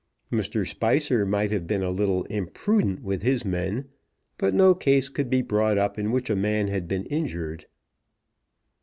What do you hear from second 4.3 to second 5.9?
but no case could be brought